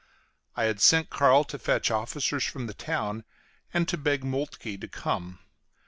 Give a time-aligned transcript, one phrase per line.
[0.55, 3.23] I had sent Carl to fetch officers from the town
[3.71, 5.37] and to beg Moltke to come.